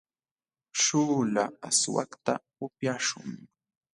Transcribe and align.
śhuula 0.81 1.43
aswakta 1.69 2.33
upyaśhun. 2.65 3.29